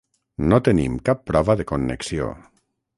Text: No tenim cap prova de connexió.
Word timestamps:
No 0.53 0.59
tenim 0.69 0.97
cap 1.11 1.23
prova 1.29 1.59
de 1.61 1.69
connexió. 1.75 2.35